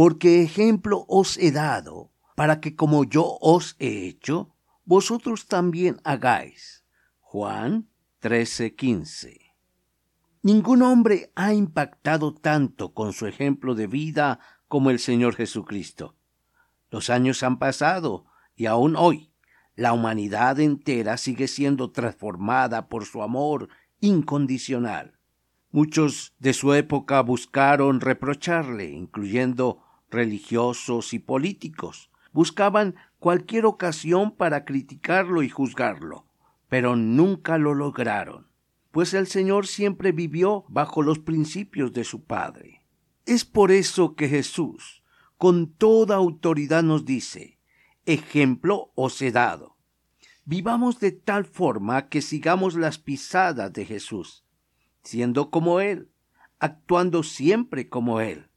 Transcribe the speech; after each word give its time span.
porque 0.00 0.40
ejemplo 0.40 1.04
os 1.08 1.36
he 1.36 1.52
dado, 1.52 2.10
para 2.34 2.58
que 2.62 2.74
como 2.74 3.04
yo 3.04 3.36
os 3.38 3.76
he 3.78 4.08
hecho, 4.08 4.56
vosotros 4.86 5.46
también 5.46 6.00
hagáis. 6.04 6.86
Juan 7.20 7.86
13:15. 8.22 9.52
Ningún 10.40 10.80
hombre 10.80 11.30
ha 11.34 11.52
impactado 11.52 12.32
tanto 12.32 12.94
con 12.94 13.12
su 13.12 13.26
ejemplo 13.26 13.74
de 13.74 13.88
vida 13.88 14.40
como 14.68 14.88
el 14.88 15.00
Señor 15.00 15.34
Jesucristo. 15.34 16.16
Los 16.90 17.10
años 17.10 17.42
han 17.42 17.58
pasado 17.58 18.24
y 18.56 18.64
aún 18.64 18.96
hoy 18.96 19.34
la 19.74 19.92
humanidad 19.92 20.60
entera 20.60 21.18
sigue 21.18 21.46
siendo 21.46 21.90
transformada 21.90 22.88
por 22.88 23.04
su 23.04 23.22
amor 23.22 23.68
incondicional. 24.00 25.18
Muchos 25.70 26.34
de 26.38 26.54
su 26.54 26.72
época 26.72 27.20
buscaron 27.20 28.00
reprocharle, 28.00 28.92
incluyendo 28.92 29.84
religiosos 30.10 31.14
y 31.14 31.18
políticos. 31.18 32.10
Buscaban 32.32 32.96
cualquier 33.18 33.66
ocasión 33.66 34.36
para 34.36 34.64
criticarlo 34.64 35.42
y 35.42 35.48
juzgarlo, 35.48 36.26
pero 36.68 36.96
nunca 36.96 37.58
lo 37.58 37.74
lograron, 37.74 38.48
pues 38.90 39.14
el 39.14 39.26
Señor 39.26 39.66
siempre 39.66 40.12
vivió 40.12 40.64
bajo 40.68 41.02
los 41.02 41.18
principios 41.18 41.92
de 41.92 42.04
su 42.04 42.24
Padre. 42.24 42.84
Es 43.26 43.44
por 43.44 43.70
eso 43.70 44.14
que 44.14 44.28
Jesús, 44.28 45.02
con 45.36 45.72
toda 45.72 46.16
autoridad, 46.16 46.82
nos 46.82 47.04
dice, 47.04 47.58
ejemplo 48.06 48.92
os 48.94 49.20
he 49.22 49.30
dado. 49.30 49.76
Vivamos 50.44 50.98
de 50.98 51.12
tal 51.12 51.44
forma 51.44 52.08
que 52.08 52.22
sigamos 52.22 52.74
las 52.74 52.98
pisadas 52.98 53.72
de 53.72 53.84
Jesús, 53.84 54.44
siendo 55.02 55.50
como 55.50 55.80
Él, 55.80 56.10
actuando 56.58 57.22
siempre 57.22 57.88
como 57.88 58.20
Él. 58.20 58.48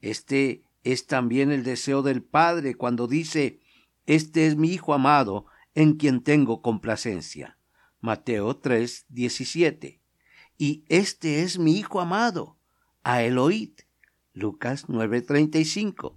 Este 0.00 0.64
es 0.84 1.06
también 1.06 1.50
el 1.52 1.64
deseo 1.64 2.02
del 2.02 2.22
Padre 2.22 2.74
cuando 2.74 3.06
dice, 3.06 3.60
Este 4.06 4.46
es 4.46 4.56
mi 4.56 4.72
Hijo 4.72 4.94
amado, 4.94 5.46
en 5.74 5.94
quien 5.94 6.22
tengo 6.22 6.62
complacencia. 6.62 7.58
Mateo 8.00 8.56
3, 8.56 9.06
17. 9.08 10.00
Y 10.58 10.84
este 10.88 11.42
es 11.42 11.58
mi 11.58 11.78
Hijo 11.78 12.00
amado, 12.00 12.56
a 13.02 13.22
él 13.22 13.38
oíd. 13.38 13.72
Lucas 14.32 14.88
9:35. 14.88 16.16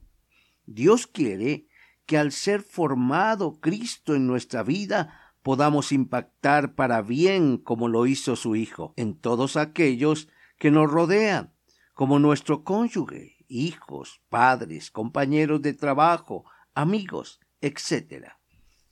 Dios 0.65 1.07
quiere 1.07 1.67
que 2.05 2.17
al 2.17 2.31
ser 2.31 2.61
formado 2.61 3.59
Cristo 3.59 4.15
en 4.15 4.27
nuestra 4.27 4.63
vida, 4.63 5.33
podamos 5.41 5.91
impactar 5.91 6.75
para 6.75 7.01
bien 7.01 7.57
como 7.57 7.87
lo 7.87 8.05
hizo 8.05 8.35
su 8.35 8.55
Hijo 8.55 8.93
en 8.95 9.15
todos 9.15 9.57
aquellos 9.57 10.29
que 10.57 10.71
nos 10.71 10.89
rodean, 10.89 11.53
como 11.93 12.19
nuestro 12.19 12.63
cónyuge, 12.63 13.32
hijos, 13.53 14.21
padres, 14.29 14.91
compañeros 14.91 15.61
de 15.61 15.73
trabajo, 15.73 16.45
amigos, 16.73 17.39
etc. 17.61 18.29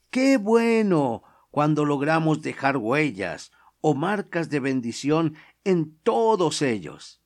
Qué 0.09 0.37
bueno 0.37 1.23
cuando 1.49 1.85
logramos 1.85 2.41
dejar 2.41 2.77
huellas 2.77 3.51
o 3.81 3.93
marcas 3.95 4.49
de 4.49 4.59
bendición 4.59 5.35
en 5.63 5.97
todos 6.03 6.61
ellos, 6.61 7.21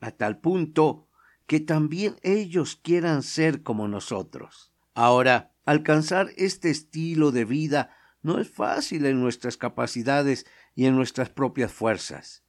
a 0.00 0.10
tal 0.10 0.40
punto 0.40 1.08
que 1.46 1.60
también 1.60 2.16
ellos 2.22 2.76
quieran 2.76 3.22
ser 3.22 3.62
como 3.62 3.88
nosotros. 3.88 4.72
Ahora, 4.94 5.52
alcanzar 5.64 6.28
este 6.36 6.70
estilo 6.70 7.32
de 7.32 7.44
vida 7.44 7.96
no 8.22 8.38
es 8.38 8.50
fácil 8.50 9.06
en 9.06 9.20
nuestras 9.20 9.56
capacidades 9.56 10.46
y 10.74 10.86
en 10.86 10.96
nuestras 10.96 11.30
propias 11.30 11.72
fuerzas. 11.72 12.42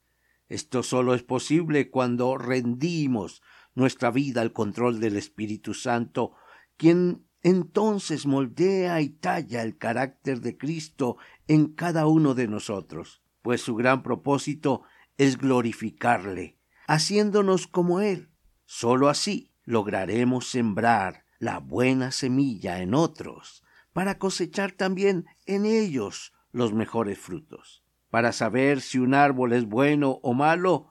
Esto 0.48 0.84
solo 0.84 1.16
es 1.16 1.24
posible 1.24 1.90
cuando 1.90 2.38
rendimos 2.38 3.42
nuestra 3.76 4.10
vida 4.10 4.42
al 4.42 4.54
control 4.54 5.00
del 5.00 5.18
Espíritu 5.18 5.74
Santo, 5.74 6.34
quien 6.78 7.26
entonces 7.44 8.26
moldea 8.26 9.02
y 9.02 9.10
talla 9.10 9.62
el 9.62 9.78
carácter 9.78 10.42
de 10.42 10.58
Cristo 10.58 11.18
en 11.48 11.68
cada 11.68 12.08
uno 12.08 12.34
de 12.34 12.48
nosotros, 12.48 13.22
pues 13.44 13.62
su 13.62 13.76
gran 13.76 14.02
propósito 14.02 14.82
es 15.18 15.38
glorificarle, 15.38 16.58
haciéndonos 16.88 17.68
como 17.68 18.02
Él. 18.02 18.32
Sólo 18.66 19.10
así 19.10 19.52
lograremos 19.64 20.48
sembrar 20.50 21.26
la 21.38 21.60
buena 21.60 22.12
semilla 22.12 22.82
en 22.82 22.96
otros, 22.96 23.64
para 23.94 24.18
cosechar 24.18 24.72
también 24.72 25.26
en 25.46 25.66
ellos 25.66 26.34
los 26.52 26.74
mejores 26.74 27.20
frutos. 27.20 27.84
Para 28.10 28.32
saber 28.32 28.82
si 28.82 28.98
un 28.98 29.14
árbol 29.14 29.54
es 29.54 29.66
bueno 29.66 30.20
o 30.24 30.34
malo, 30.34 30.88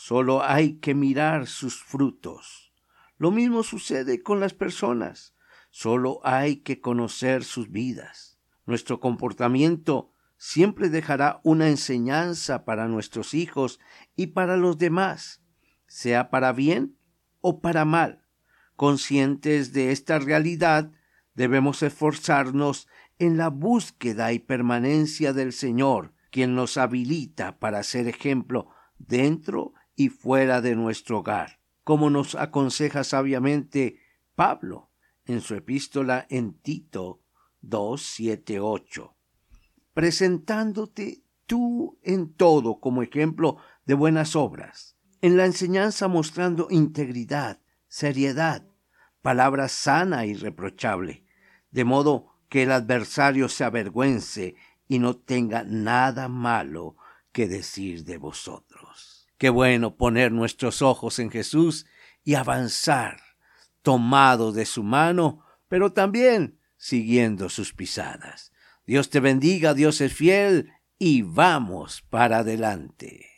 Solo 0.00 0.44
hay 0.44 0.74
que 0.74 0.94
mirar 0.94 1.48
sus 1.48 1.82
frutos. 1.82 2.72
Lo 3.16 3.32
mismo 3.32 3.64
sucede 3.64 4.22
con 4.22 4.38
las 4.38 4.54
personas. 4.54 5.34
Solo 5.70 6.20
hay 6.22 6.58
que 6.58 6.80
conocer 6.80 7.42
sus 7.42 7.72
vidas. 7.72 8.38
Nuestro 8.64 9.00
comportamiento 9.00 10.12
siempre 10.36 10.88
dejará 10.88 11.40
una 11.42 11.68
enseñanza 11.68 12.64
para 12.64 12.86
nuestros 12.86 13.34
hijos 13.34 13.80
y 14.14 14.28
para 14.28 14.56
los 14.56 14.78
demás, 14.78 15.42
sea 15.88 16.30
para 16.30 16.52
bien 16.52 16.96
o 17.40 17.60
para 17.60 17.84
mal. 17.84 18.24
Conscientes 18.76 19.72
de 19.72 19.90
esta 19.90 20.20
realidad, 20.20 20.92
debemos 21.34 21.82
esforzarnos 21.82 22.86
en 23.18 23.36
la 23.36 23.48
búsqueda 23.48 24.32
y 24.32 24.38
permanencia 24.38 25.32
del 25.32 25.52
Señor, 25.52 26.14
quien 26.30 26.54
nos 26.54 26.76
habilita 26.76 27.58
para 27.58 27.82
ser 27.82 28.06
ejemplo 28.06 28.70
dentro 28.96 29.74
y 29.98 30.10
fuera 30.10 30.60
de 30.60 30.76
nuestro 30.76 31.18
hogar, 31.18 31.58
como 31.82 32.08
nos 32.08 32.36
aconseja 32.36 33.02
sabiamente 33.02 33.98
Pablo 34.36 34.92
en 35.26 35.40
su 35.40 35.56
epístola 35.56 36.24
en 36.30 36.54
Tito 36.54 37.20
2, 37.62 38.00
7, 38.00 38.60
8, 38.60 39.16
presentándote 39.94 41.24
tú 41.46 41.98
en 42.04 42.32
todo 42.32 42.78
como 42.78 43.02
ejemplo 43.02 43.56
de 43.86 43.94
buenas 43.94 44.36
obras, 44.36 44.96
en 45.20 45.36
la 45.36 45.46
enseñanza 45.46 46.06
mostrando 46.06 46.68
integridad, 46.70 47.60
seriedad, 47.88 48.68
palabra 49.20 49.66
sana 49.66 50.26
y 50.26 50.34
reprochable, 50.34 51.24
de 51.72 51.84
modo 51.84 52.38
que 52.48 52.62
el 52.62 52.70
adversario 52.70 53.48
se 53.48 53.64
avergüence 53.64 54.54
y 54.86 55.00
no 55.00 55.16
tenga 55.16 55.64
nada 55.64 56.28
malo 56.28 56.96
que 57.32 57.48
decir 57.48 58.04
de 58.04 58.16
vosotros. 58.16 59.27
Qué 59.38 59.50
bueno 59.50 59.96
poner 59.96 60.32
nuestros 60.32 60.82
ojos 60.82 61.18
en 61.20 61.30
Jesús 61.30 61.86
y 62.24 62.34
avanzar, 62.34 63.20
tomado 63.82 64.52
de 64.52 64.66
su 64.66 64.82
mano, 64.82 65.44
pero 65.68 65.92
también 65.92 66.58
siguiendo 66.76 67.48
sus 67.48 67.72
pisadas. 67.72 68.52
Dios 68.84 69.10
te 69.10 69.20
bendiga, 69.20 69.74
Dios 69.74 70.00
es 70.00 70.12
fiel 70.12 70.72
y 70.98 71.22
vamos 71.22 72.02
para 72.10 72.38
adelante. 72.38 73.37